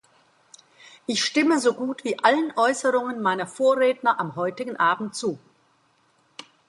Ich 1.05 1.23
stimme 1.23 1.59
so 1.59 1.75
gut 1.75 2.03
wie 2.05 2.17
allen 2.23 2.53
Äußerungen 2.57 3.21
meiner 3.21 3.45
Vorredner 3.45 4.19
am 4.19 4.35
heutigen 4.35 4.75
Abend 4.77 5.13
zu. 5.13 5.37